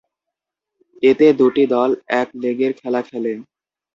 এতে 1.03 1.25
দু'টি 1.39 1.63
দল 1.73 1.89
এক-লেগের 2.21 2.71
খেলা 2.79 3.01
খেলে। 3.01 3.33